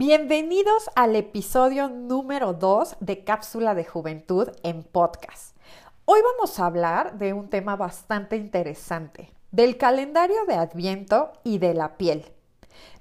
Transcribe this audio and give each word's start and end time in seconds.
Bienvenidos 0.00 0.88
al 0.94 1.16
episodio 1.16 1.88
número 1.88 2.52
2 2.52 2.98
de 3.00 3.24
Cápsula 3.24 3.74
de 3.74 3.84
Juventud 3.84 4.48
en 4.62 4.84
podcast. 4.84 5.56
Hoy 6.04 6.20
vamos 6.22 6.60
a 6.60 6.66
hablar 6.66 7.18
de 7.18 7.32
un 7.32 7.50
tema 7.50 7.74
bastante 7.74 8.36
interesante, 8.36 9.32
del 9.50 9.76
calendario 9.76 10.44
de 10.46 10.54
Adviento 10.54 11.32
y 11.42 11.58
de 11.58 11.74
la 11.74 11.96
piel. 11.96 12.30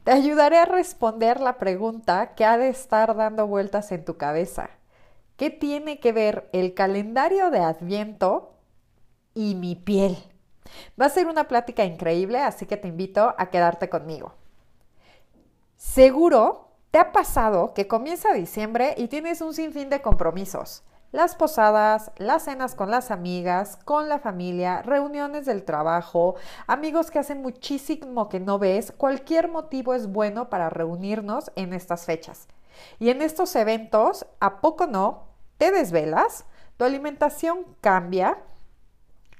Te 0.03 0.09
ayudaré 0.09 0.57
a 0.57 0.65
responder 0.65 1.39
la 1.39 1.59
pregunta 1.59 2.33
que 2.33 2.45
ha 2.45 2.57
de 2.57 2.69
estar 2.69 3.15
dando 3.15 3.45
vueltas 3.45 3.91
en 3.91 4.03
tu 4.03 4.17
cabeza. 4.17 4.71
¿Qué 5.35 5.51
tiene 5.51 5.99
que 5.99 6.13
ver 6.13 6.49
el 6.51 6.73
calendario 6.73 7.51
de 7.51 7.59
Adviento 7.59 8.55
y 9.35 9.53
mi 9.53 9.75
piel? 9.75 10.17
Va 10.99 11.05
a 11.05 11.09
ser 11.09 11.27
una 11.27 11.47
plática 11.47 11.85
increíble, 11.85 12.39
así 12.39 12.65
que 12.65 12.75
te 12.75 12.87
invito 12.87 13.35
a 13.37 13.51
quedarte 13.51 13.87
conmigo. 13.87 14.33
Seguro 15.75 16.66
ha 16.99 17.11
pasado 17.11 17.73
que 17.73 17.87
comienza 17.87 18.33
diciembre 18.33 18.95
y 18.97 19.07
tienes 19.07 19.41
un 19.41 19.53
sinfín 19.53 19.89
de 19.89 20.01
compromisos. 20.01 20.83
Las 21.11 21.35
posadas, 21.35 22.11
las 22.17 22.43
cenas 22.43 22.75
con 22.75 22.91
las 22.91 23.11
amigas, 23.11 23.77
con 23.85 24.09
la 24.09 24.19
familia, 24.19 24.81
reuniones 24.81 25.45
del 25.45 25.63
trabajo, 25.63 26.35
amigos 26.67 27.11
que 27.11 27.19
hacen 27.19 27.41
muchísimo 27.41 28.27
que 28.27 28.41
no 28.41 28.59
ves, 28.59 28.91
cualquier 28.91 29.47
motivo 29.47 29.93
es 29.93 30.11
bueno 30.11 30.49
para 30.49 30.69
reunirnos 30.69 31.51
en 31.55 31.73
estas 31.73 32.05
fechas. 32.05 32.47
Y 32.99 33.09
en 33.09 33.21
estos 33.21 33.55
eventos, 33.55 34.25
¿a 34.39 34.59
poco 34.59 34.85
no? 34.85 35.29
Te 35.57 35.71
desvelas, 35.71 36.45
tu 36.75 36.83
alimentación 36.83 37.65
cambia, 37.79 38.37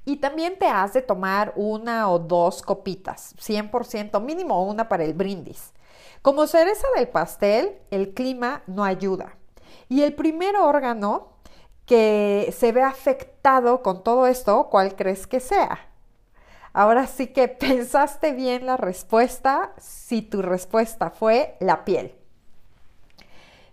y 0.08 0.16
también 0.16 0.58
te 0.58 0.66
has 0.66 0.94
de 0.94 1.02
tomar 1.02 1.52
una 1.54 2.10
o 2.10 2.18
dos 2.18 2.62
copitas, 2.62 3.36
100%, 3.36 4.18
mínimo 4.22 4.64
una 4.64 4.88
para 4.88 5.04
el 5.04 5.12
brindis. 5.12 5.74
Como 6.28 6.46
cereza 6.46 6.86
del 6.94 7.08
pastel, 7.08 7.78
el 7.90 8.12
clima 8.12 8.62
no 8.66 8.84
ayuda. 8.84 9.38
Y 9.88 10.02
el 10.02 10.14
primer 10.14 10.56
órgano 10.56 11.28
que 11.86 12.54
se 12.54 12.70
ve 12.70 12.82
afectado 12.82 13.82
con 13.82 14.04
todo 14.04 14.26
esto, 14.26 14.68
¿cuál 14.70 14.94
crees 14.94 15.26
que 15.26 15.40
sea? 15.40 15.88
Ahora 16.74 17.06
sí 17.06 17.28
que 17.28 17.48
pensaste 17.48 18.32
bien 18.32 18.66
la 18.66 18.76
respuesta 18.76 19.72
si 19.78 20.20
tu 20.20 20.42
respuesta 20.42 21.08
fue 21.08 21.56
la 21.60 21.86
piel. 21.86 22.14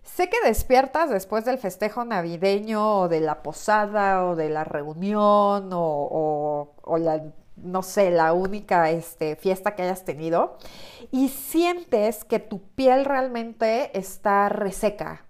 Sé 0.04 0.30
que 0.30 0.38
despiertas 0.46 1.10
después 1.10 1.44
del 1.44 1.58
festejo 1.58 2.06
navideño 2.06 3.02
o 3.02 3.10
de 3.10 3.20
la 3.20 3.44
posada 3.44 4.28
o 4.28 4.38
de 4.38 4.48
la 4.48 4.64
reunión 4.64 5.72
o, 5.74 6.70
la, 7.00 7.22
no 7.56 7.84
sé, 7.84 8.12
la 8.12 8.34
única 8.34 8.90
este, 8.92 9.36
fiesta 9.36 9.76
que 9.76 9.84
hayas 9.84 10.06
tenido 10.06 10.58
y 11.12 11.30
sientes 11.30 12.24
que 12.24 12.40
tu 12.40 12.62
piel 12.62 13.06
realmente 13.06 13.98
está 13.98 14.50
reseca. 14.50 15.26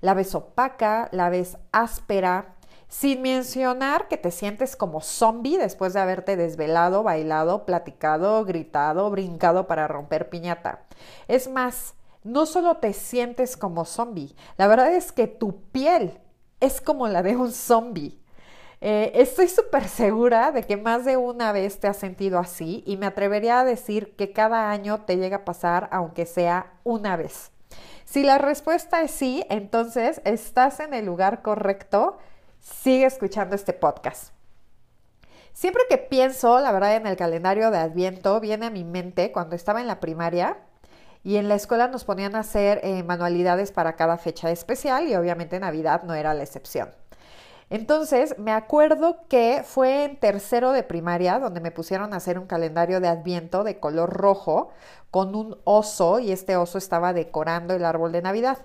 La 0.00 0.14
ves 0.14 0.34
opaca, 0.34 1.08
la 1.12 1.28
ves 1.28 1.58
áspera, 1.72 2.56
sin 2.88 3.22
mencionar 3.22 4.08
que 4.08 4.16
te 4.16 4.32
sientes 4.32 4.74
como 4.74 5.00
zombie 5.00 5.58
después 5.58 5.92
de 5.92 6.00
haberte 6.00 6.36
desvelado, 6.36 7.02
bailado, 7.02 7.64
platicado, 7.64 8.44
gritado, 8.44 9.10
brincado 9.10 9.66
para 9.66 9.86
romper 9.86 10.28
piñata. 10.28 10.82
Es 11.28 11.48
más, 11.48 11.94
no 12.24 12.46
solo 12.46 12.78
te 12.78 12.92
sientes 12.92 13.56
como 13.56 13.84
zombie, 13.84 14.34
la 14.56 14.66
verdad 14.66 14.92
es 14.92 15.12
que 15.12 15.28
tu 15.28 15.62
piel 15.70 16.18
es 16.58 16.80
como 16.80 17.06
la 17.08 17.22
de 17.22 17.36
un 17.36 17.52
zombie. 17.52 18.19
Eh, 18.82 19.12
estoy 19.14 19.48
súper 19.48 19.88
segura 19.88 20.52
de 20.52 20.62
que 20.62 20.78
más 20.78 21.04
de 21.04 21.18
una 21.18 21.52
vez 21.52 21.80
te 21.80 21.86
has 21.86 21.98
sentido 21.98 22.38
así 22.38 22.82
y 22.86 22.96
me 22.96 23.06
atrevería 23.06 23.60
a 23.60 23.64
decir 23.64 24.16
que 24.16 24.32
cada 24.32 24.70
año 24.70 25.02
te 25.02 25.18
llega 25.18 25.38
a 25.38 25.44
pasar 25.44 25.88
aunque 25.92 26.24
sea 26.24 26.72
una 26.82 27.16
vez. 27.16 27.50
Si 28.06 28.22
la 28.22 28.38
respuesta 28.38 29.02
es 29.02 29.10
sí, 29.10 29.44
entonces 29.50 30.22
estás 30.24 30.80
en 30.80 30.94
el 30.94 31.04
lugar 31.04 31.42
correcto. 31.42 32.18
Sigue 32.58 33.04
escuchando 33.04 33.54
este 33.54 33.72
podcast. 33.72 34.32
Siempre 35.52 35.82
que 35.88 35.98
pienso, 35.98 36.58
la 36.60 36.72
verdad, 36.72 36.96
en 36.96 37.06
el 37.06 37.16
calendario 37.16 37.70
de 37.70 37.78
Adviento, 37.78 38.40
viene 38.40 38.66
a 38.66 38.70
mi 38.70 38.84
mente 38.84 39.30
cuando 39.30 39.56
estaba 39.56 39.80
en 39.80 39.86
la 39.86 40.00
primaria 40.00 40.56
y 41.22 41.36
en 41.36 41.48
la 41.48 41.54
escuela 41.54 41.88
nos 41.88 42.04
ponían 42.04 42.34
a 42.34 42.40
hacer 42.40 42.80
eh, 42.82 43.02
manualidades 43.02 43.72
para 43.72 43.94
cada 43.94 44.16
fecha 44.16 44.50
especial 44.50 45.06
y 45.06 45.14
obviamente 45.14 45.60
Navidad 45.60 46.02
no 46.04 46.14
era 46.14 46.32
la 46.34 46.42
excepción. 46.42 46.90
Entonces, 47.70 48.36
me 48.36 48.50
acuerdo 48.50 49.28
que 49.28 49.62
fue 49.64 50.04
en 50.04 50.18
tercero 50.18 50.72
de 50.72 50.82
primaria 50.82 51.38
donde 51.38 51.60
me 51.60 51.70
pusieron 51.70 52.12
a 52.12 52.16
hacer 52.16 52.36
un 52.36 52.46
calendario 52.46 52.98
de 53.00 53.06
adviento 53.06 53.62
de 53.62 53.78
color 53.78 54.12
rojo 54.12 54.70
con 55.12 55.36
un 55.36 55.56
oso 55.62 56.18
y 56.18 56.32
este 56.32 56.56
oso 56.56 56.78
estaba 56.78 57.12
decorando 57.12 57.74
el 57.74 57.84
árbol 57.84 58.10
de 58.10 58.22
Navidad. 58.22 58.58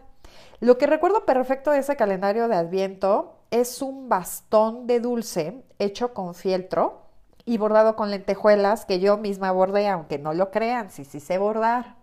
Lo 0.60 0.80
que 0.80 0.88
recuerdo 0.88 1.24
perfecto 1.26 1.70
de 1.70 1.80
ese 1.80 1.96
calendario 1.96 2.48
de 2.48 2.56
adviento 2.56 3.36
es 3.52 3.84
un 3.84 4.10
bastón 4.10 4.88
de 4.88 5.00
dulce 5.00 5.64
hecho 5.78 6.14
con 6.16 6.34
fieltro 6.34 7.04
y 7.46 7.60
bordado 7.60 7.96
con 7.96 8.10
lentejuelas 8.10 8.86
que 8.86 9.00
yo 9.00 9.18
misma 9.18 9.52
bordé, 9.52 9.88
aunque 9.88 10.18
no 10.18 10.34
lo 10.34 10.50
crean, 10.50 10.90
sí, 10.90 11.06
sí 11.06 11.20
sé 11.20 11.38
bordar. 11.38 11.96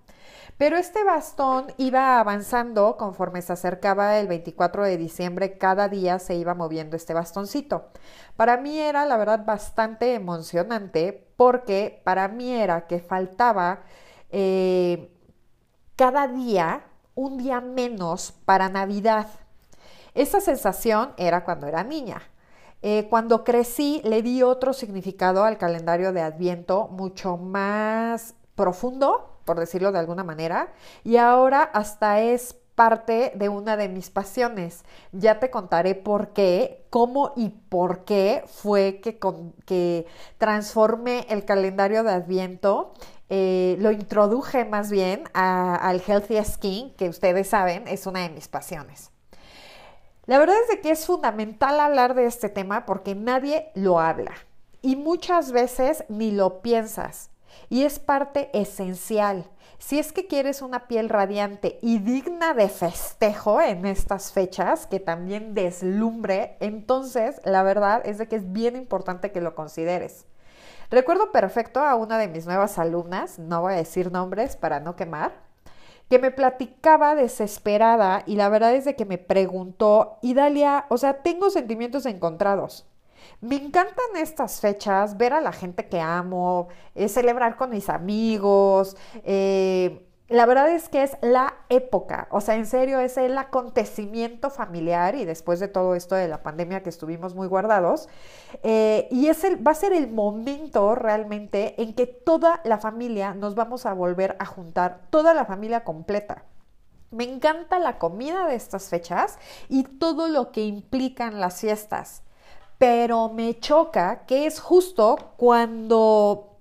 Pero 0.62 0.76
este 0.76 1.02
bastón 1.02 1.66
iba 1.76 2.20
avanzando 2.20 2.96
conforme 2.96 3.42
se 3.42 3.52
acercaba 3.52 4.20
el 4.20 4.28
24 4.28 4.84
de 4.84 4.96
diciembre, 4.96 5.58
cada 5.58 5.88
día 5.88 6.20
se 6.20 6.36
iba 6.36 6.54
moviendo 6.54 6.94
este 6.94 7.14
bastoncito. 7.14 7.86
Para 8.36 8.58
mí 8.58 8.78
era, 8.78 9.04
la 9.04 9.16
verdad, 9.16 9.44
bastante 9.44 10.14
emocionante 10.14 11.32
porque 11.36 12.00
para 12.04 12.28
mí 12.28 12.52
era 12.52 12.86
que 12.86 13.00
faltaba 13.00 13.82
eh, 14.30 15.12
cada 15.96 16.28
día 16.28 16.84
un 17.16 17.38
día 17.38 17.60
menos 17.60 18.30
para 18.44 18.68
Navidad. 18.68 19.26
Esa 20.14 20.40
sensación 20.40 21.12
era 21.16 21.42
cuando 21.42 21.66
era 21.66 21.82
niña. 21.82 22.22
Eh, 22.82 23.08
cuando 23.10 23.42
crecí 23.42 24.00
le 24.04 24.22
di 24.22 24.44
otro 24.44 24.74
significado 24.74 25.42
al 25.42 25.58
calendario 25.58 26.12
de 26.12 26.22
Adviento 26.22 26.86
mucho 26.86 27.36
más 27.36 28.36
profundo 28.54 29.31
por 29.44 29.58
decirlo 29.58 29.92
de 29.92 29.98
alguna 29.98 30.24
manera, 30.24 30.72
y 31.04 31.16
ahora 31.16 31.62
hasta 31.62 32.20
es 32.20 32.56
parte 32.74 33.32
de 33.34 33.48
una 33.48 33.76
de 33.76 33.88
mis 33.88 34.10
pasiones. 34.10 34.84
Ya 35.12 35.38
te 35.38 35.50
contaré 35.50 35.94
por 35.94 36.32
qué, 36.32 36.86
cómo 36.90 37.32
y 37.36 37.50
por 37.50 38.04
qué 38.04 38.44
fue 38.46 39.00
que, 39.02 39.18
que 39.66 40.06
transformé 40.38 41.26
el 41.28 41.44
calendario 41.44 42.02
de 42.02 42.12
Adviento. 42.12 42.94
Eh, 43.28 43.76
lo 43.78 43.90
introduje 43.90 44.64
más 44.64 44.90
bien 44.90 45.24
al 45.32 46.00
Healthy 46.00 46.42
Skin, 46.44 46.94
que 46.94 47.08
ustedes 47.08 47.48
saben 47.48 47.88
es 47.88 48.06
una 48.06 48.20
de 48.20 48.30
mis 48.30 48.48
pasiones. 48.48 49.10
La 50.26 50.38
verdad 50.38 50.54
es 50.62 50.68
de 50.68 50.80
que 50.80 50.90
es 50.90 51.06
fundamental 51.06 51.80
hablar 51.80 52.14
de 52.14 52.26
este 52.26 52.48
tema 52.48 52.86
porque 52.86 53.14
nadie 53.14 53.70
lo 53.74 53.98
habla 54.00 54.32
y 54.80 54.96
muchas 54.96 55.50
veces 55.50 56.04
ni 56.08 56.30
lo 56.30 56.62
piensas 56.62 57.31
y 57.68 57.84
es 57.84 57.98
parte 57.98 58.50
esencial. 58.52 59.46
Si 59.78 59.98
es 59.98 60.12
que 60.12 60.28
quieres 60.28 60.62
una 60.62 60.86
piel 60.86 61.08
radiante 61.08 61.78
y 61.82 61.98
digna 61.98 62.54
de 62.54 62.68
festejo 62.68 63.60
en 63.60 63.84
estas 63.84 64.32
fechas, 64.32 64.86
que 64.86 65.00
también 65.00 65.54
deslumbre, 65.54 66.56
entonces 66.60 67.40
la 67.44 67.64
verdad 67.64 68.00
es 68.04 68.18
de 68.18 68.28
que 68.28 68.36
es 68.36 68.52
bien 68.52 68.76
importante 68.76 69.32
que 69.32 69.40
lo 69.40 69.56
consideres. 69.56 70.26
Recuerdo 70.88 71.32
perfecto 71.32 71.80
a 71.80 71.94
una 71.96 72.18
de 72.18 72.28
mis 72.28 72.46
nuevas 72.46 72.78
alumnas, 72.78 73.38
no 73.38 73.62
voy 73.62 73.72
a 73.72 73.76
decir 73.76 74.12
nombres 74.12 74.56
para 74.56 74.78
no 74.78 74.94
quemar, 74.94 75.32
que 76.08 76.18
me 76.18 76.30
platicaba 76.30 77.14
desesperada 77.14 78.22
y 78.26 78.36
la 78.36 78.50
verdad 78.50 78.74
es 78.74 78.84
de 78.84 78.94
que 78.94 79.06
me 79.06 79.18
preguntó, 79.18 80.18
y 80.20 80.34
Dalia, 80.34 80.84
o 80.90 80.98
sea, 80.98 81.22
tengo 81.22 81.48
sentimientos 81.48 82.06
encontrados. 82.06 82.86
Me 83.40 83.56
encantan 83.56 84.16
estas 84.16 84.60
fechas, 84.60 85.16
ver 85.16 85.32
a 85.32 85.40
la 85.40 85.52
gente 85.52 85.88
que 85.88 86.00
amo, 86.00 86.68
eh, 86.94 87.08
celebrar 87.08 87.56
con 87.56 87.70
mis 87.70 87.88
amigos. 87.88 88.96
Eh, 89.24 90.06
la 90.32 90.46
verdad 90.46 90.70
es 90.70 90.88
que 90.88 91.02
es 91.02 91.16
la 91.20 91.52
época, 91.68 92.26
o 92.30 92.40
sea, 92.40 92.54
en 92.54 92.64
serio 92.64 93.00
es 93.00 93.18
el 93.18 93.36
acontecimiento 93.36 94.48
familiar 94.48 95.14
y 95.14 95.26
después 95.26 95.60
de 95.60 95.68
todo 95.68 95.94
esto 95.94 96.14
de 96.14 96.26
la 96.26 96.42
pandemia 96.42 96.82
que 96.82 96.88
estuvimos 96.88 97.34
muy 97.34 97.48
guardados, 97.48 98.08
eh, 98.62 99.08
y 99.10 99.26
es 99.26 99.44
el, 99.44 99.66
va 99.66 99.72
a 99.72 99.74
ser 99.74 99.92
el 99.92 100.10
momento 100.10 100.94
realmente 100.94 101.80
en 101.82 101.94
que 101.94 102.06
toda 102.06 102.62
la 102.64 102.78
familia 102.78 103.34
nos 103.34 103.54
vamos 103.54 103.84
a 103.84 103.92
volver 103.92 104.36
a 104.38 104.46
juntar, 104.46 105.02
toda 105.10 105.34
la 105.34 105.44
familia 105.44 105.84
completa. 105.84 106.44
Me 107.10 107.24
encanta 107.24 107.78
la 107.78 107.98
comida 107.98 108.46
de 108.46 108.54
estas 108.54 108.88
fechas 108.88 109.38
y 109.68 109.82
todo 109.82 110.28
lo 110.28 110.50
que 110.50 110.64
implican 110.64 111.40
las 111.40 111.60
fiestas 111.60 112.22
pero 112.82 113.28
me 113.28 113.60
choca 113.60 114.26
que 114.26 114.44
es 114.44 114.58
justo 114.58 115.34
cuando 115.36 116.58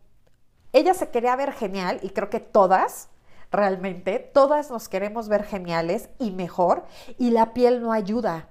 ella 0.72 0.94
se 0.94 1.10
quería 1.10 1.36
ver 1.36 1.52
genial, 1.52 1.98
y 2.04 2.12
creo 2.12 2.30
que 2.30 2.40
todas, 2.40 3.10
realmente, 3.52 4.20
todas 4.20 4.70
nos 4.70 4.88
queremos 4.88 5.30
ver 5.30 5.44
geniales 5.44 6.10
y 6.20 6.30
mejor, 6.30 6.86
y 7.18 7.32
la 7.32 7.54
piel 7.54 7.82
no 7.82 7.92
ayuda. 7.92 8.50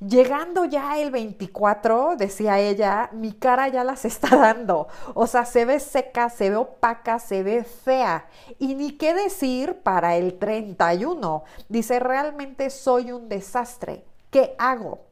Llegando 0.00 0.64
ya 0.64 0.98
el 0.98 1.10
24, 1.10 2.16
decía 2.16 2.60
ella, 2.60 3.10
mi 3.12 3.34
cara 3.34 3.68
ya 3.68 3.84
las 3.84 4.06
está 4.06 4.34
dando. 4.34 4.88
O 5.12 5.26
sea, 5.26 5.44
se 5.44 5.66
ve 5.66 5.80
seca, 5.80 6.30
se 6.30 6.48
ve 6.48 6.56
opaca, 6.56 7.18
se 7.18 7.42
ve 7.42 7.64
fea. 7.64 8.26
Y 8.58 8.74
ni 8.74 8.92
qué 8.92 9.12
decir 9.12 9.82
para 9.82 10.16
el 10.16 10.38
31. 10.38 11.44
Dice, 11.68 11.98
realmente 12.00 12.70
soy 12.70 13.12
un 13.12 13.28
desastre. 13.28 14.06
¿Qué 14.30 14.54
hago? 14.58 15.05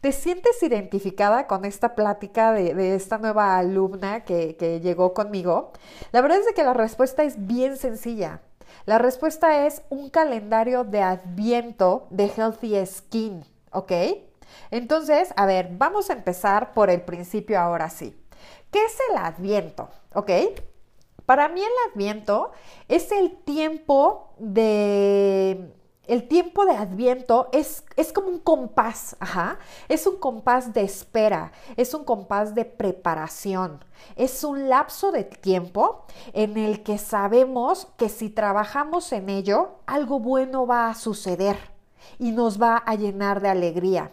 ¿Te 0.00 0.12
sientes 0.12 0.62
identificada 0.62 1.46
con 1.46 1.64
esta 1.64 1.94
plática 1.94 2.52
de, 2.52 2.94
esta 2.94 3.18
nueva 3.18 3.58
alumna 3.58 4.24
que, 4.24 4.56
que, 4.56 4.80
llegó 4.80 5.14
conmigo? 5.14 5.72
La 6.12 6.20
verdad 6.20 6.38
es 6.38 6.54
que 6.54 6.64
la 6.64 6.74
respuesta 6.74 7.22
es 7.22 7.46
bien 7.46 7.76
sencilla. 7.76 8.40
La 8.86 8.98
respuesta 8.98 9.66
es 9.66 9.82
un 9.88 10.10
calendario 10.10 10.84
de 10.84 11.02
adviento 11.02 12.06
de 12.10 12.26
Healthy 12.26 12.86
Skin, 12.86 13.44
¿ok? 13.72 13.92
Entonces, 14.70 15.32
a 15.36 15.46
ver, 15.46 15.70
vamos 15.72 16.10
a 16.10 16.14
empezar 16.14 16.72
por 16.74 16.90
el 16.90 17.02
principio 17.02 17.58
ahora 17.60 17.90
sí. 17.90 18.16
¿Qué 18.70 18.84
es 18.84 18.96
el 19.10 19.16
adviento? 19.16 19.88
¿Ok? 20.14 20.30
Para 21.26 21.48
mí 21.48 21.60
el 21.60 21.90
adviento 21.90 22.52
es 22.88 23.12
el 23.12 23.36
tiempo 23.44 24.34
de 24.38 25.74
el 26.08 26.26
tiempo 26.26 26.64
de 26.64 26.72
Adviento 26.72 27.48
es, 27.52 27.84
es, 27.96 28.12
como 28.12 28.28
un 28.28 28.38
compás, 28.38 29.16
ajá. 29.20 29.58
Es 29.88 30.06
un 30.06 30.16
compás 30.16 30.72
de 30.72 30.82
espera, 30.82 31.52
es 31.76 31.92
un 31.94 32.04
compás 32.04 32.54
de 32.54 32.64
preparación. 32.64 33.84
Es 34.16 34.42
un 34.42 34.68
lapso 34.68 35.12
de 35.12 35.24
tiempo 35.24 36.06
en 36.32 36.56
el 36.56 36.82
que 36.82 36.98
sabemos 36.98 37.88
que 37.96 38.08
si 38.08 38.30
trabajamos 38.30 39.12
en 39.12 39.28
ello, 39.28 39.76
algo 39.86 40.18
bueno 40.18 40.66
va 40.66 40.88
a 40.88 40.94
suceder 40.94 41.56
y 42.18 42.32
nos 42.32 42.60
va 42.60 42.76
a 42.78 42.94
llenar 42.94 43.40
de 43.40 43.50
alegría. 43.50 44.12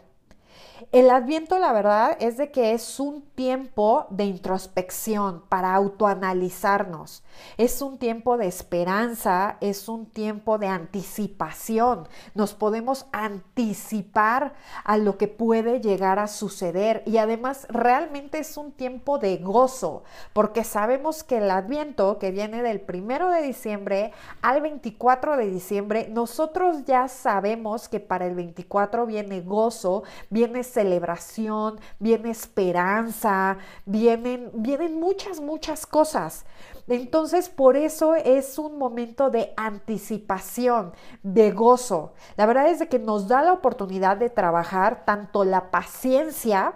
El 0.92 1.10
adviento, 1.10 1.58
la 1.58 1.72
verdad, 1.72 2.18
es 2.20 2.38
de 2.38 2.52
que 2.52 2.74
es 2.74 3.00
un 3.00 3.22
tiempo 3.22 4.08
de 4.10 4.26
introspección 4.26 5.44
para 5.48 5.74
autoanalizarnos. 5.74 7.24
Es 7.58 7.82
un 7.82 7.98
tiempo 7.98 8.38
de 8.38 8.48
esperanza, 8.48 9.58
es 9.62 9.88
un 9.88 10.06
tiempo 10.06 10.58
de 10.58 10.68
anticipación. 10.68 12.08
Nos 12.34 12.54
podemos 12.54 13.06
anticipar 13.14 14.54
a 14.84 14.98
lo 14.98 15.18
que 15.18 15.28
puede 15.28 15.80
llegar 15.80 16.20
a 16.20 16.28
suceder 16.28 17.04
y 17.06 17.18
además 17.18 17.68
realmente 17.70 18.40
es 18.40 18.58
un 18.58 18.72
tiempo 18.72 19.18
de 19.18 19.38
gozo, 19.38 20.04
porque 20.34 20.64
sabemos 20.64 21.24
que 21.24 21.38
el 21.38 21.52
adviento 21.52 22.20
que 22.20 22.32
viene 22.32 22.62
del 22.62 22.82
primero 22.82 23.30
de 23.30 23.42
diciembre 23.42 24.12
al 24.42 24.62
24 24.62 25.38
de 25.38 25.50
diciembre, 25.50 26.10
nosotros 26.12 26.84
ya 26.86 27.08
sabemos 27.08 27.88
que 27.88 28.00
para 28.00 28.26
el 28.26 28.36
24 28.36 29.06
viene 29.06 29.42
gozo, 29.42 30.04
viene 30.30 30.65
celebración, 30.66 31.80
viene 32.00 32.32
esperanza, 32.32 33.58
vienen, 33.86 34.52
vienen 34.54 35.00
muchas, 35.00 35.40
muchas 35.40 35.86
cosas. 35.86 36.46
Entonces, 36.88 37.50
por 37.50 37.78
eso 37.78 38.16
es 38.16 38.60
un 38.60 38.78
momento 38.78 39.30
de 39.30 39.54
anticipación, 39.58 40.94
de 41.24 41.52
gozo. 41.52 42.14
La 42.38 42.46
verdad 42.46 42.70
es 42.70 42.80
de 42.80 42.88
que 42.88 43.00
nos 43.00 43.28
da 43.28 43.42
la 43.42 43.54
oportunidad 43.54 44.18
de 44.18 44.30
trabajar 44.30 45.06
tanto 45.06 45.44
la 45.46 45.72
paciencia, 45.72 46.76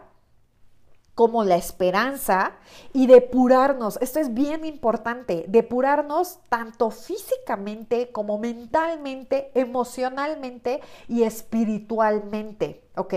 como 1.19 1.43
la 1.43 1.57
esperanza 1.57 2.53
y 2.93 3.05
depurarnos. 3.05 3.97
Esto 3.99 4.21
es 4.21 4.33
bien 4.33 4.63
importante, 4.63 5.43
depurarnos 5.49 6.39
tanto 6.47 6.91
físicamente 6.91 8.09
como 8.13 8.39
mentalmente, 8.39 9.51
emocionalmente 9.53 10.79
y 11.09 11.23
espiritualmente. 11.23 12.88
¿Ok? 12.99 13.13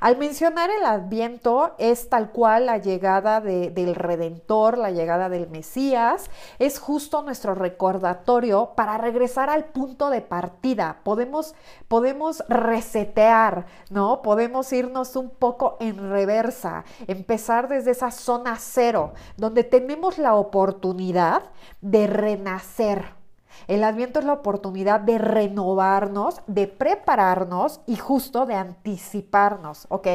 Al 0.00 0.16
mencionar 0.16 0.70
el 0.70 0.84
adviento 0.84 1.74
es 1.78 2.08
tal 2.08 2.30
cual 2.30 2.66
la 2.66 2.78
llegada 2.78 3.40
del 3.40 3.94
Redentor, 3.96 4.78
la 4.78 4.92
llegada 4.92 5.28
del 5.28 5.48
Mesías, 5.48 6.30
es 6.60 6.78
justo 6.78 7.22
nuestro 7.22 7.54
recordatorio 7.56 8.74
para 8.76 8.96
regresar 8.96 9.50
al 9.50 9.64
punto 9.64 10.10
de 10.10 10.20
partida. 10.20 11.00
Podemos, 11.02 11.54
podemos 11.88 12.44
resetear, 12.48 13.66
¿no? 13.90 14.22
Podemos 14.22 14.72
irnos 14.72 15.16
un 15.16 15.30
poco 15.30 15.76
en 15.80 16.10
reversa, 16.10 16.84
empezar 17.08 17.68
desde 17.68 17.90
esa 17.90 18.12
zona 18.12 18.56
cero, 18.58 19.14
donde 19.36 19.64
tenemos 19.64 20.18
la 20.18 20.36
oportunidad 20.36 21.42
de 21.80 22.06
renacer, 22.06 23.17
el 23.66 23.84
adviento 23.84 24.18
es 24.18 24.24
la 24.24 24.34
oportunidad 24.34 25.00
de 25.00 25.18
renovarnos, 25.18 26.40
de 26.46 26.66
prepararnos 26.66 27.80
y 27.86 27.96
justo 27.96 28.46
de 28.46 28.54
anticiparnos, 28.54 29.86
¿ok? 29.88 30.06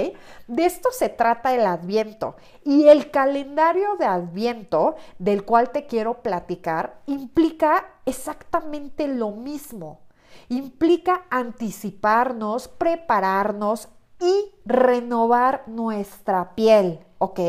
De 0.48 0.66
esto 0.66 0.90
se 0.92 1.10
trata 1.10 1.54
el 1.54 1.66
adviento. 1.66 2.36
Y 2.64 2.88
el 2.88 3.12
calendario 3.12 3.96
de 3.98 4.06
adviento 4.06 4.96
del 5.20 5.44
cual 5.44 5.72
te 5.72 5.86
quiero 5.86 6.22
platicar 6.22 7.02
implica 7.06 7.86
exactamente 8.06 9.08
lo 9.08 9.32
mismo. 9.32 10.00
Implica 10.50 11.26
anticiparnos, 11.30 12.68
prepararnos 12.68 13.90
y 14.20 14.52
renovar 14.66 15.64
nuestra 15.68 16.56
piel. 16.56 17.00
¿Ok? 17.24 17.40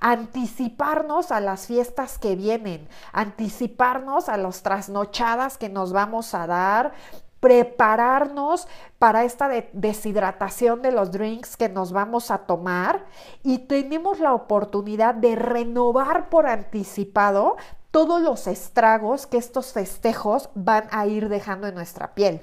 Anticiparnos 0.00 1.32
a 1.32 1.40
las 1.40 1.66
fiestas 1.66 2.18
que 2.18 2.36
vienen, 2.36 2.86
anticiparnos 3.12 4.28
a 4.28 4.36
las 4.36 4.62
trasnochadas 4.62 5.56
que 5.56 5.68
nos 5.68 5.92
vamos 5.92 6.34
a 6.34 6.46
dar, 6.46 6.92
prepararnos 7.40 8.68
para 8.98 9.24
esta 9.24 9.48
deshidratación 9.72 10.82
de 10.82 10.92
los 10.92 11.12
drinks 11.12 11.56
que 11.56 11.68
nos 11.68 11.92
vamos 11.92 12.30
a 12.30 12.38
tomar 12.38 13.04
y 13.42 13.58
tenemos 13.58 14.20
la 14.20 14.34
oportunidad 14.34 15.14
de 15.14 15.36
renovar 15.36 16.28
por 16.28 16.46
anticipado 16.46 17.56
todos 17.90 18.20
los 18.20 18.46
estragos 18.46 19.26
que 19.26 19.38
estos 19.38 19.72
festejos 19.72 20.50
van 20.54 20.88
a 20.90 21.06
ir 21.06 21.28
dejando 21.28 21.68
en 21.68 21.74
nuestra 21.74 22.14
piel. 22.14 22.42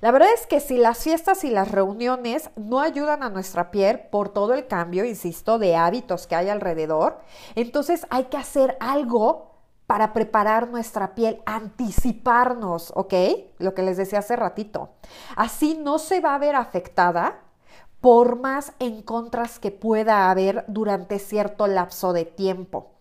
La 0.00 0.12
verdad 0.12 0.28
es 0.34 0.46
que 0.46 0.60
si 0.60 0.78
las 0.78 1.02
fiestas 1.02 1.44
y 1.44 1.50
las 1.50 1.70
reuniones 1.70 2.50
no 2.56 2.80
ayudan 2.80 3.22
a 3.22 3.28
nuestra 3.28 3.70
piel 3.70 4.00
por 4.10 4.30
todo 4.30 4.54
el 4.54 4.66
cambio, 4.66 5.04
insisto, 5.04 5.58
de 5.58 5.76
hábitos 5.76 6.26
que 6.26 6.36
hay 6.36 6.48
alrededor, 6.48 7.20
entonces 7.54 8.06
hay 8.08 8.24
que 8.24 8.38
hacer 8.38 8.78
algo 8.80 9.50
para 9.86 10.12
preparar 10.12 10.68
nuestra 10.68 11.14
piel, 11.14 11.42
anticiparnos, 11.44 12.92
¿ok? 12.94 13.12
Lo 13.58 13.74
que 13.74 13.82
les 13.82 13.98
decía 13.98 14.20
hace 14.20 14.36
ratito. 14.36 14.90
Así 15.36 15.76
no 15.76 15.98
se 15.98 16.20
va 16.20 16.34
a 16.34 16.38
ver 16.38 16.54
afectada 16.54 17.40
por 18.00 18.38
más 18.38 18.72
en 18.78 19.02
contras 19.02 19.58
que 19.58 19.70
pueda 19.70 20.30
haber 20.30 20.64
durante 20.68 21.18
cierto 21.18 21.66
lapso 21.66 22.14
de 22.14 22.24
tiempo. 22.24 22.92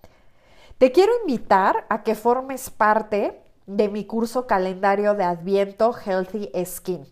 Te 0.79 0.91
quiero 0.91 1.13
invitar 1.21 1.85
a 1.89 2.03
que 2.03 2.15
formes 2.15 2.69
parte 2.69 3.41
de 3.69 3.87
mi 3.87 4.03
curso 4.05 4.47
calendario 4.47 5.13
de 5.13 5.23
Adviento 5.23 5.93
Healthy 5.93 6.51
Skin. 6.65 7.05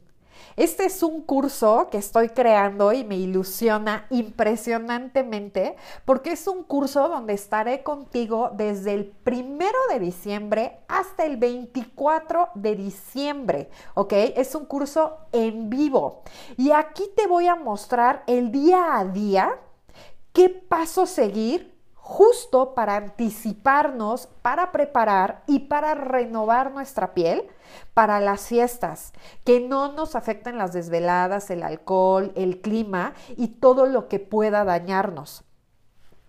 Este 0.56 0.86
es 0.86 1.04
un 1.04 1.22
curso 1.22 1.88
que 1.92 2.00
estoy 2.00 2.30
creando 2.30 2.92
y 2.92 3.04
me 3.04 3.16
ilusiona 3.16 4.08
impresionantemente 4.10 5.76
porque 6.04 6.32
es 6.32 6.48
un 6.48 6.64
curso 6.64 7.10
donde 7.10 7.34
estaré 7.34 7.84
contigo 7.84 8.50
desde 8.56 8.96
el 8.96 9.06
primero 9.06 9.78
de 9.92 10.00
diciembre 10.00 10.80
hasta 10.88 11.26
el 11.26 11.38
24 11.38 12.50
de 12.56 12.76
diciembre, 12.76 13.70
¿ok? 13.94 14.14
Es 14.36 14.56
un 14.56 14.66
curso 14.66 15.18
en 15.32 15.70
vivo 15.70 16.24
y 16.58 16.72
aquí 16.72 17.04
te 17.16 17.28
voy 17.28 17.46
a 17.46 17.56
mostrar 17.56 18.24
el 18.26 18.52
día 18.52 18.98
a 18.98 19.06
día 19.06 19.60
qué 20.34 20.50
paso 20.50 21.06
seguir 21.06 21.77
justo 22.08 22.74
para 22.74 22.96
anticiparnos, 22.96 24.30
para 24.42 24.72
preparar 24.72 25.44
y 25.46 25.60
para 25.68 25.94
renovar 25.94 26.72
nuestra 26.72 27.14
piel 27.14 27.44
para 27.94 28.22
las 28.22 28.48
fiestas, 28.48 29.12
que 29.44 29.60
no 29.60 29.92
nos 29.92 30.16
afecten 30.16 30.58
las 30.58 30.72
desveladas, 30.72 31.50
el 31.50 31.64
alcohol, 31.64 32.32
el 32.36 32.62
clima 32.62 33.14
y 33.36 33.50
todo 33.60 33.86
lo 33.86 34.08
que 34.08 34.20
pueda 34.20 34.64
dañarnos 34.64 35.44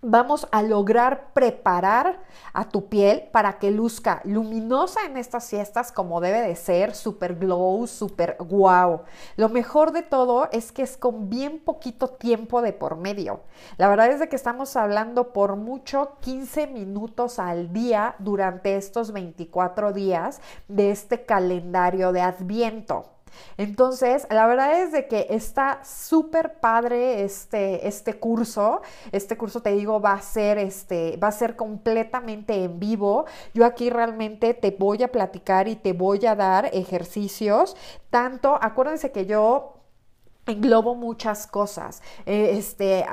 vamos 0.01 0.47
a 0.51 0.61
lograr 0.61 1.33
preparar 1.33 2.21
a 2.53 2.69
tu 2.69 2.87
piel 2.87 3.23
para 3.31 3.59
que 3.59 3.71
luzca 3.71 4.21
luminosa 4.23 5.05
en 5.05 5.17
estas 5.17 5.49
fiestas 5.49 5.91
como 5.91 6.21
debe 6.21 6.41
de 6.41 6.55
ser, 6.55 6.95
super 6.95 7.35
glow, 7.35 7.85
super 7.87 8.37
wow. 8.39 9.01
Lo 9.35 9.49
mejor 9.49 9.91
de 9.91 10.03
todo 10.03 10.47
es 10.51 10.71
que 10.71 10.83
es 10.83 10.97
con 10.97 11.29
bien 11.29 11.59
poquito 11.59 12.07
tiempo 12.07 12.61
de 12.61 12.73
por 12.73 12.95
medio. 12.95 13.41
La 13.77 13.89
verdad 13.89 14.11
es 14.11 14.19
de 14.19 14.29
que 14.29 14.35
estamos 14.35 14.75
hablando 14.75 15.33
por 15.33 15.55
mucho 15.55 16.13
15 16.21 16.67
minutos 16.67 17.39
al 17.39 17.73
día 17.73 18.15
durante 18.19 18.77
estos 18.77 19.11
24 19.11 19.91
días 19.93 20.41
de 20.67 20.91
este 20.91 21.25
calendario 21.25 22.11
de 22.13 22.21
adviento. 22.21 23.18
Entonces, 23.57 24.27
la 24.29 24.47
verdad 24.47 24.81
es 24.81 24.91
de 24.91 25.07
que 25.07 25.27
está 25.29 25.83
súper 25.83 26.59
padre 26.59 27.23
este, 27.23 27.87
este 27.87 28.19
curso. 28.19 28.81
Este 29.11 29.37
curso, 29.37 29.61
te 29.61 29.71
digo, 29.71 30.01
va 30.01 30.13
a 30.13 30.21
ser 30.21 30.57
este, 30.57 31.17
va 31.17 31.29
a 31.29 31.31
ser 31.31 31.55
completamente 31.55 32.63
en 32.63 32.79
vivo. 32.79 33.25
Yo 33.53 33.65
aquí 33.65 33.89
realmente 33.89 34.53
te 34.53 34.71
voy 34.71 35.03
a 35.03 35.11
platicar 35.11 35.67
y 35.67 35.75
te 35.75 35.93
voy 35.93 36.25
a 36.25 36.35
dar 36.35 36.69
ejercicios. 36.73 37.75
Tanto, 38.09 38.57
acuérdense 38.61 39.11
que 39.11 39.25
yo 39.25 39.75
englobo 40.45 40.95
muchas 40.95 41.47
cosas. 41.47 42.01
Eh, 42.25 42.51
este, 42.57 43.05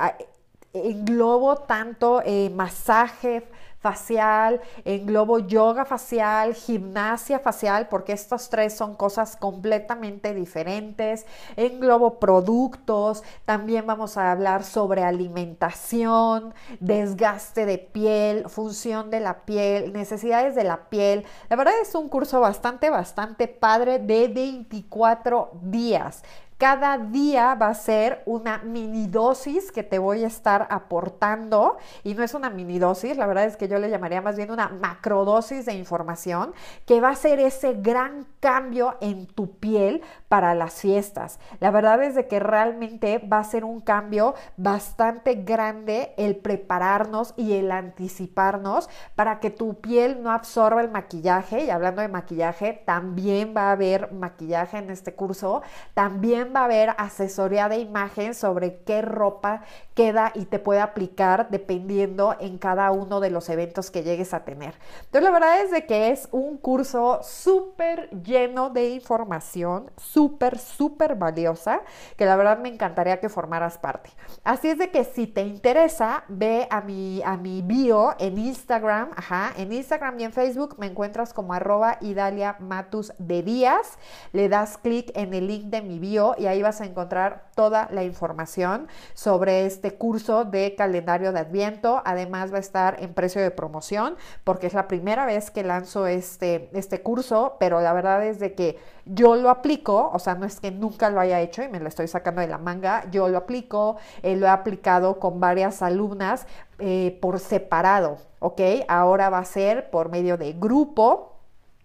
englobo 0.73 1.57
tanto 1.57 2.21
eh, 2.25 2.49
masaje 2.49 3.47
facial, 3.79 4.61
englobo 4.85 5.39
yoga 5.39 5.85
facial, 5.85 6.53
gimnasia 6.53 7.39
facial, 7.39 7.87
porque 7.87 8.13
estos 8.13 8.49
tres 8.49 8.75
son 8.75 8.95
cosas 8.95 9.35
completamente 9.35 10.33
diferentes. 10.33 11.25
Englobo 11.55 12.19
productos, 12.19 13.23
también 13.45 13.85
vamos 13.85 14.17
a 14.17 14.31
hablar 14.31 14.63
sobre 14.63 15.03
alimentación, 15.03 16.53
desgaste 16.79 17.65
de 17.65 17.77
piel, 17.77 18.49
función 18.49 19.09
de 19.09 19.19
la 19.19 19.45
piel, 19.45 19.93
necesidades 19.93 20.55
de 20.55 20.63
la 20.63 20.89
piel. 20.89 21.25
La 21.49 21.55
verdad 21.55 21.73
es 21.81 21.93
un 21.95 22.09
curso 22.09 22.39
bastante, 22.39 22.89
bastante 22.89 23.47
padre 23.47 23.99
de 23.99 24.27
24 24.27 25.51
días. 25.61 26.23
Cada 26.57 26.97
día 26.97 27.53
va 27.53 27.67
a 27.67 27.75
ser 27.75 28.23
una 28.25 28.57
mini 28.57 29.05
dosis 29.05 29.71
que 29.71 29.83
te 29.83 29.99
voy 29.99 30.23
a 30.23 30.27
estar 30.27 30.65
aportando 30.71 31.77
y 32.03 32.15
no 32.15 32.23
es 32.23 32.33
una 32.33 32.49
mini 32.49 32.79
dosis, 32.79 33.15
la 33.15 33.27
verdad 33.27 33.45
es 33.45 33.57
que 33.57 33.67
yo 33.67 33.77
le 33.77 33.91
llamaría 33.91 34.23
más 34.23 34.37
bien 34.37 34.49
una 34.49 34.69
macrodosis 34.69 35.67
de 35.67 35.73
información 35.73 36.53
que 36.87 36.99
va 36.99 37.09
a 37.09 37.15
ser 37.15 37.39
ese 37.39 37.73
gran 37.73 38.25
cambio 38.39 38.97
en 39.01 39.27
tu 39.27 39.51
piel 39.59 40.01
para 40.29 40.55
las 40.55 40.81
fiestas. 40.81 41.39
La 41.59 41.69
verdad 41.69 42.01
es 42.01 42.15
de 42.15 42.27
que 42.27 42.39
realmente 42.39 43.19
va 43.19 43.37
a 43.37 43.43
ser 43.43 43.63
un 43.63 43.79
cambio 43.79 44.33
bastante 44.55 45.35
grande 45.35 46.15
el 46.17 46.37
prepararnos 46.37 47.35
y 47.37 47.53
el 47.53 47.71
anticiparnos 47.71 48.89
para 49.13 49.39
que 49.39 49.51
tu 49.51 49.75
piel 49.75 50.23
no 50.23 50.31
absorba 50.31 50.81
el 50.81 50.89
maquillaje 50.89 51.65
y 51.65 51.69
hablando 51.69 52.01
de 52.01 52.07
maquillaje, 52.07 52.81
también 52.83 53.53
va 53.55 53.69
a 53.69 53.73
haber 53.73 54.11
maquillaje 54.11 54.79
en 54.79 54.89
este 54.89 55.13
curso, 55.13 55.61
también 55.93 56.46
va 56.55 56.61
a 56.61 56.65
haber 56.65 56.89
asesoría 56.97 57.69
de 57.69 57.77
imagen 57.77 58.33
sobre 58.33 58.79
qué 58.83 59.01
ropa 59.01 59.63
queda 59.97 60.31
y 60.35 60.45
te 60.45 60.59
puede 60.59 60.79
aplicar 60.79 61.49
dependiendo 61.49 62.35
en 62.39 62.59
cada 62.59 62.91
uno 62.91 63.19
de 63.19 63.31
los 63.31 63.49
eventos 63.49 63.89
que 63.89 64.03
llegues 64.03 64.31
a 64.35 64.45
tener. 64.45 64.75
Entonces 65.05 65.23
la 65.23 65.31
verdad 65.31 65.61
es 65.61 65.71
de 65.71 65.87
que 65.87 66.11
es 66.11 66.29
un 66.31 66.57
curso 66.57 67.21
súper 67.23 68.11
lleno 68.11 68.69
de 68.69 68.89
información, 68.89 69.89
súper, 69.97 70.59
súper 70.59 71.15
valiosa, 71.15 71.81
que 72.15 72.25
la 72.25 72.35
verdad 72.35 72.59
me 72.59 72.69
encantaría 72.69 73.19
que 73.19 73.27
formaras 73.27 73.79
parte. 73.79 74.11
Así 74.43 74.67
es 74.67 74.77
de 74.77 74.91
que 74.91 75.03
si 75.03 75.25
te 75.25 75.41
interesa, 75.41 76.25
ve 76.27 76.67
a 76.69 76.81
mi, 76.81 77.23
a 77.25 77.35
mi 77.35 77.63
bio 77.63 78.13
en 78.19 78.37
Instagram, 78.37 79.09
ajá, 79.15 79.51
en 79.57 79.73
Instagram 79.73 80.19
y 80.19 80.25
en 80.25 80.31
Facebook 80.31 80.75
me 80.77 80.85
encuentras 80.85 81.33
como 81.33 81.53
arroba 81.53 81.97
Idalia 82.01 82.55
Matus 82.59 83.13
de 83.17 83.41
Díaz, 83.41 83.97
le 84.31 84.47
das 84.47 84.77
clic 84.77 85.11
en 85.15 85.33
el 85.33 85.47
link 85.47 85.65
de 85.65 85.81
mi 85.81 85.97
bio 85.97 86.35
y 86.37 86.45
ahí 86.45 86.61
vas 86.61 86.81
a 86.81 86.85
encontrar 86.85 87.47
toda 87.55 87.89
la 87.91 88.03
información 88.03 88.87
sobre 89.15 89.65
este 89.65 89.86
curso 89.95 90.45
de 90.45 90.75
calendario 90.75 91.31
de 91.31 91.39
Adviento. 91.39 92.01
Además 92.05 92.51
va 92.51 92.57
a 92.57 92.61
estar 92.61 93.01
en 93.01 93.13
precio 93.13 93.41
de 93.41 93.51
promoción 93.51 94.15
porque 94.43 94.67
es 94.67 94.73
la 94.73 94.87
primera 94.87 95.25
vez 95.25 95.51
que 95.51 95.63
lanzo 95.63 96.07
este, 96.07 96.69
este 96.73 97.01
curso, 97.01 97.57
pero 97.59 97.81
la 97.81 97.93
verdad 97.93 98.23
es 98.25 98.39
que 98.53 98.77
yo 99.05 99.35
lo 99.35 99.49
aplico, 99.49 100.09
o 100.13 100.19
sea, 100.19 100.35
no 100.35 100.45
es 100.45 100.59
que 100.59 100.71
nunca 100.71 101.09
lo 101.09 101.19
haya 101.19 101.39
hecho 101.39 101.63
y 101.63 101.69
me 101.69 101.79
lo 101.79 101.87
estoy 101.87 102.07
sacando 102.07 102.41
de 102.41 102.47
la 102.47 102.57
manga, 102.57 103.09
yo 103.11 103.29
lo 103.29 103.37
aplico, 103.37 103.97
eh, 104.21 104.35
lo 104.35 104.47
he 104.47 104.49
aplicado 104.49 105.19
con 105.19 105.39
varias 105.39 105.81
alumnas 105.81 106.45
eh, 106.79 107.17
por 107.21 107.39
separado, 107.39 108.17
¿ok? 108.39 108.61
Ahora 108.87 109.29
va 109.29 109.39
a 109.39 109.45
ser 109.45 109.89
por 109.89 110.09
medio 110.09 110.37
de 110.37 110.53
grupo. 110.53 111.33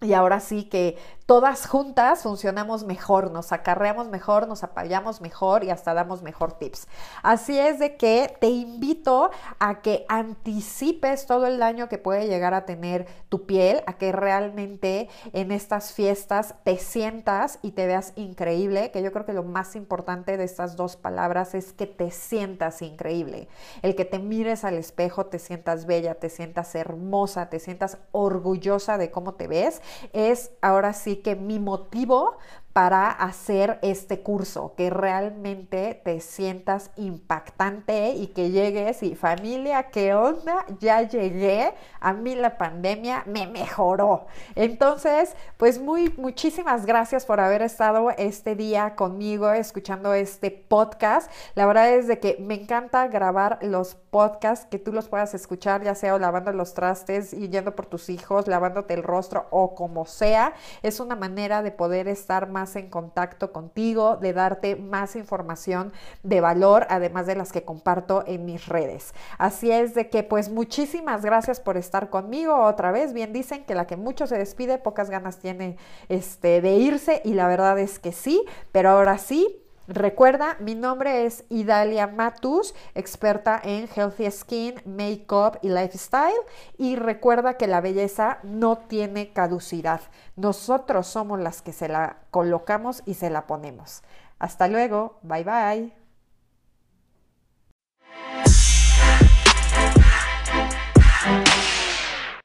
Y 0.00 0.14
ahora 0.14 0.40
sí 0.40 0.64
que 0.64 0.96
todas 1.26 1.66
juntas 1.66 2.22
funcionamos 2.22 2.84
mejor, 2.84 3.30
nos 3.30 3.52
acarreamos 3.52 4.08
mejor, 4.08 4.48
nos 4.48 4.62
apoyamos 4.62 5.20
mejor 5.20 5.64
y 5.64 5.70
hasta 5.70 5.94
damos 5.94 6.22
mejor 6.22 6.52
tips. 6.52 6.88
Así 7.22 7.58
es 7.58 7.78
de 7.78 7.96
que 7.96 8.36
te 8.40 8.48
invito 8.48 9.30
a 9.58 9.80
que 9.80 10.04
anticipes 10.08 11.26
todo 11.26 11.46
el 11.46 11.58
daño 11.58 11.88
que 11.88 11.98
puede 11.98 12.26
llegar 12.26 12.54
a 12.54 12.64
tener 12.64 13.06
tu 13.28 13.46
piel, 13.46 13.82
a 13.86 13.94
que 13.94 14.12
realmente 14.12 15.08
en 15.32 15.52
estas 15.52 15.92
fiestas 15.92 16.54
te 16.64 16.76
sientas 16.78 17.58
y 17.62 17.72
te 17.72 17.86
veas 17.86 18.12
increíble, 18.16 18.90
que 18.90 19.02
yo 19.02 19.12
creo 19.12 19.26
que 19.26 19.32
lo 19.32 19.42
más 19.42 19.76
importante 19.76 20.36
de 20.36 20.44
estas 20.44 20.76
dos 20.76 20.96
palabras 20.96 21.54
es 21.54 21.72
que 21.72 21.86
te 21.86 22.10
sientas 22.10 22.82
increíble. 22.82 23.48
El 23.82 23.94
que 23.94 24.04
te 24.04 24.18
mires 24.18 24.64
al 24.64 24.74
espejo, 24.74 25.26
te 25.26 25.38
sientas 25.38 25.86
bella, 25.86 26.14
te 26.16 26.28
sientas 26.28 26.74
hermosa, 26.74 27.48
te 27.48 27.58
sientas 27.58 27.98
orgullosa 28.10 28.98
de 28.98 29.10
cómo 29.10 29.34
te 29.34 29.46
ves, 29.46 29.82
es 30.12 30.50
ahora 30.60 30.92
sí 30.92 31.11
que 31.20 31.36
mi 31.36 31.58
motivo 31.58 32.38
para 32.72 33.10
hacer 33.10 33.78
este 33.82 34.20
curso, 34.20 34.74
que 34.76 34.88
realmente 34.88 36.00
te 36.04 36.20
sientas 36.20 36.90
impactante 36.96 38.10
y 38.10 38.28
que 38.28 38.50
llegues 38.50 39.02
y 39.02 39.14
familia, 39.14 39.90
¿qué 39.90 40.14
onda? 40.14 40.64
Ya 40.80 41.02
llegué, 41.02 41.74
a 42.00 42.12
mí 42.12 42.34
la 42.34 42.56
pandemia 42.56 43.24
me 43.26 43.46
mejoró. 43.46 44.26
Entonces, 44.54 45.36
pues 45.58 45.80
muy 45.80 46.14
muchísimas 46.16 46.86
gracias 46.86 47.26
por 47.26 47.40
haber 47.40 47.62
estado 47.62 48.10
este 48.12 48.56
día 48.56 48.94
conmigo 48.96 49.50
escuchando 49.52 50.14
este 50.14 50.50
podcast. 50.50 51.30
La 51.54 51.66
verdad 51.66 51.90
es 51.90 52.06
de 52.06 52.20
que 52.20 52.38
me 52.40 52.54
encanta 52.54 53.06
grabar 53.08 53.58
los 53.60 53.94
podcasts 53.94 54.66
que 54.66 54.78
tú 54.78 54.92
los 54.92 55.08
puedas 55.08 55.34
escuchar, 55.34 55.82
ya 55.82 55.94
sea 55.94 56.18
lavando 56.18 56.52
los 56.52 56.74
trastes 56.74 57.32
y 57.32 57.48
yendo 57.48 57.74
por 57.74 57.86
tus 57.86 58.08
hijos, 58.08 58.46
lavándote 58.48 58.94
el 58.94 59.02
rostro 59.02 59.46
o 59.50 59.74
como 59.74 60.06
sea. 60.06 60.54
Es 60.82 61.00
una 61.00 61.16
manera 61.16 61.62
de 61.62 61.70
poder 61.70 62.08
estar 62.08 62.48
en 62.76 62.88
contacto 62.88 63.52
contigo, 63.52 64.16
de 64.16 64.32
darte 64.32 64.76
más 64.76 65.16
información 65.16 65.92
de 66.22 66.40
valor, 66.40 66.86
además 66.88 67.26
de 67.26 67.34
las 67.34 67.52
que 67.52 67.64
comparto 67.64 68.24
en 68.26 68.44
mis 68.44 68.66
redes. 68.66 69.14
Así 69.38 69.70
es 69.70 69.94
de 69.94 70.08
que 70.08 70.22
pues 70.22 70.48
muchísimas 70.48 71.24
gracias 71.24 71.60
por 71.60 71.76
estar 71.76 72.10
conmigo 72.10 72.56
otra 72.64 72.92
vez. 72.92 73.12
Bien 73.12 73.32
dicen 73.32 73.64
que 73.64 73.74
la 73.74 73.86
que 73.86 73.96
mucho 73.96 74.26
se 74.26 74.38
despide, 74.38 74.78
pocas 74.78 75.10
ganas 75.10 75.38
tiene 75.38 75.76
este, 76.08 76.60
de 76.60 76.76
irse 76.76 77.22
y 77.24 77.34
la 77.34 77.48
verdad 77.48 77.78
es 77.78 77.98
que 77.98 78.12
sí, 78.12 78.44
pero 78.72 78.90
ahora 78.90 79.18
sí, 79.18 79.61
Recuerda, 79.88 80.56
mi 80.60 80.74
nombre 80.74 81.26
es 81.26 81.44
Idalia 81.48 82.06
Matus, 82.06 82.74
experta 82.94 83.60
en 83.62 83.88
healthy 83.94 84.30
skin, 84.30 84.74
makeup 84.84 85.58
y 85.62 85.68
lifestyle. 85.70 86.32
Y 86.78 86.96
recuerda 86.96 87.56
que 87.56 87.66
la 87.66 87.80
belleza 87.80 88.38
no 88.42 88.78
tiene 88.78 89.32
caducidad. 89.32 90.00
Nosotros 90.36 91.06
somos 91.06 91.40
las 91.40 91.62
que 91.62 91.72
se 91.72 91.88
la 91.88 92.18
colocamos 92.30 93.02
y 93.06 93.14
se 93.14 93.30
la 93.30 93.46
ponemos. 93.46 94.02
Hasta 94.38 94.68
luego. 94.68 95.18
Bye 95.22 95.44
bye. 95.44 96.02